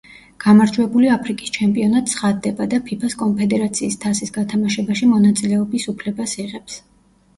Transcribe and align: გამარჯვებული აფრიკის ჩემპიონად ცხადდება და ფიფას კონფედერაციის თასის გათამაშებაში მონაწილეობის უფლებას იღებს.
გამარჯვებული 0.43 1.09
აფრიკის 1.15 1.51
ჩემპიონად 1.57 2.07
ცხადდება 2.13 2.67
და 2.73 2.79
ფიფას 2.89 3.17
კონფედერაციის 3.21 4.01
თასის 4.07 4.35
გათამაშებაში 4.41 5.11
მონაწილეობის 5.15 5.87
უფლებას 5.95 6.35
იღებს. 6.47 6.81